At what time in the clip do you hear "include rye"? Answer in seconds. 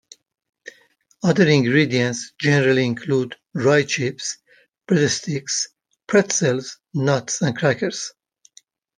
2.87-3.83